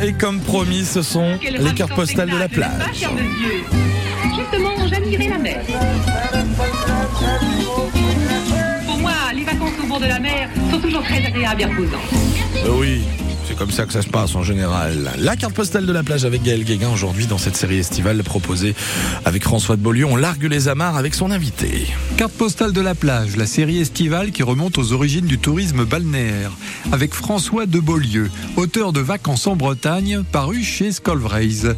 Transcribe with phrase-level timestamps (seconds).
[0.00, 2.70] Et comme promis, ce sont les cartes postales de la plage.
[4.36, 5.60] Justement, j'admirais la mer.
[8.86, 12.00] Pour moi, les vacances au bord de la mer sont toujours très agréables et reposantes.
[12.64, 13.02] Euh, oui,
[13.48, 15.10] c'est comme ça que ça se passe en général.
[15.18, 18.74] La carte postale de la plage avec Gaël Guéguin aujourd'hui dans cette série estivale proposée
[19.24, 20.04] avec François de Beaulieu.
[20.04, 21.86] On largue les amarres avec son invité.
[22.18, 26.50] Carte postale de la plage, la série estivale qui remonte aux origines du tourisme balnéaire,
[26.92, 31.74] avec François de Beaulieu, auteur de Vacances en Bretagne, paru chez Scolvraise.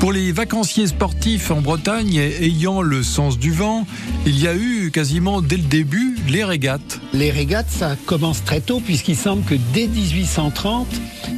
[0.00, 3.86] Pour les vacanciers sportifs en Bretagne ayant le sens du vent,
[4.26, 7.00] il y a eu quasiment dès le début les régates.
[7.12, 10.88] Les régates, ça commence très tôt puisqu'il semble que dès 1830,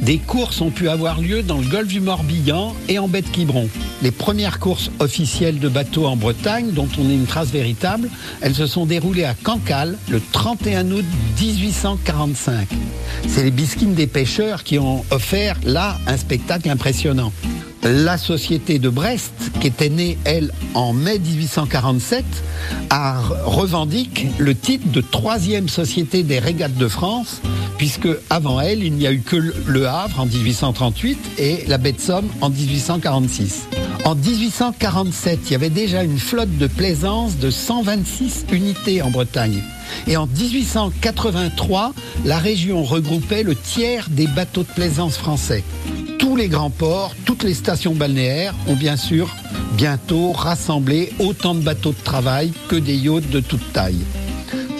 [0.01, 3.27] des courses ont pu avoir lieu dans le golfe du Morbihan et en baie de
[3.27, 3.69] Quiberon.
[4.01, 8.09] Les premières courses officielles de bateaux en Bretagne, dont on a une trace véritable,
[8.41, 11.05] elles se sont déroulées à Cancale le 31 août
[11.39, 12.67] 1845.
[13.27, 17.31] C'est les bisquines des pêcheurs qui ont offert là un spectacle impressionnant.
[17.83, 22.25] La société de Brest, qui était née, elle, en mai 1847,
[22.89, 27.41] a revendique le titre de troisième société des régates de France,
[27.77, 31.91] puisque avant elle, il n'y a eu que le Havre en 1838 et la baie
[31.91, 33.67] de Somme en 1846.
[34.05, 39.63] En 1847, il y avait déjà une flotte de plaisance de 126 unités en Bretagne.
[40.07, 45.63] Et en 1883, la région regroupait le tiers des bateaux de plaisance français.
[46.19, 49.35] Tous les grands ports, toutes les stations balnéaires ont bien sûr
[49.75, 54.05] bientôt rassemblé autant de bateaux de travail que des yachts de toute taille.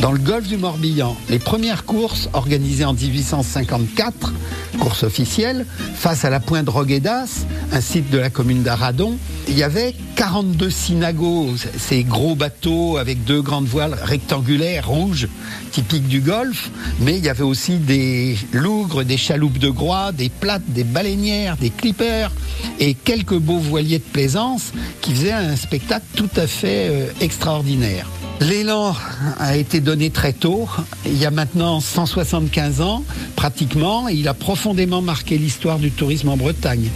[0.02, 4.34] Dans le golfe du Morbihan, les premières courses organisées en 1854,
[4.80, 5.66] courses officielles,
[5.96, 10.70] face à la pointe Roguedas, un site de la commune d'Aradon, il y avait 42
[10.70, 15.28] synagos, ces gros bateaux avec deux grandes voiles rectangulaires rouges,
[15.72, 20.30] typiques du golfe, mais il y avait aussi des lougres, des chaloupes de groix, des
[20.30, 22.32] plates, des baleinières, des clippers
[22.80, 24.72] et quelques beaux voiliers de plaisance
[25.02, 28.08] qui faisaient un spectacle tout à fait euh, extraordinaire.
[28.42, 28.96] L'élan
[29.40, 30.68] a été donné très tôt,
[31.06, 33.04] il y a maintenant 175 ans
[33.36, 36.90] pratiquement, il a profondément marqué l'histoire du tourisme en Bretagne.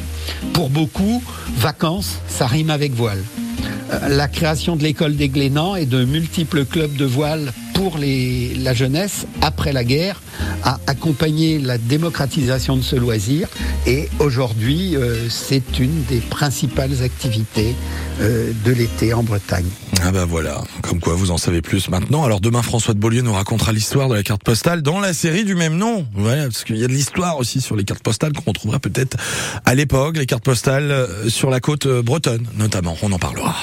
[0.53, 1.23] Pour beaucoup,
[1.55, 3.23] vacances, ça rime avec voile.
[3.91, 8.73] Euh, la création de l'école des Glénans et de multiples clubs de voile pour la
[8.73, 10.21] jeunesse après la guerre
[10.63, 13.47] a accompagné la démocratisation de ce loisir
[13.87, 17.73] et aujourd'hui euh, c'est une des principales activités
[18.19, 19.69] euh, de l'été en Bretagne.
[20.01, 22.23] Ah bah voilà, comme quoi vous en savez plus maintenant.
[22.23, 25.43] Alors demain François de Beaulieu nous racontera l'histoire de la carte postale dans la série
[25.43, 26.07] du même nom.
[26.13, 29.17] Voilà, parce qu'il y a de l'histoire aussi sur les cartes postales qu'on retrouvera peut-être
[29.65, 32.95] à l'époque, les cartes postales sur la côte bretonne notamment.
[33.01, 33.55] On en parlera.